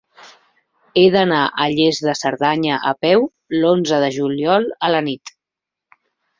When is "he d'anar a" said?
1.01-1.67